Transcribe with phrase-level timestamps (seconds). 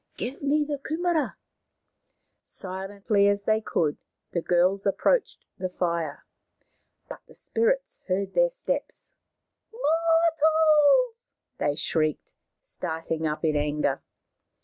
[0.17, 1.35] "Give me the kumaras.,,
[2.41, 3.97] Silently as they could
[4.31, 6.25] the girls approached the fire.
[7.07, 9.13] But the spirits heard their steps."
[9.71, 11.27] Mor tals!"
[11.59, 14.01] they shrieked, starting up in anger.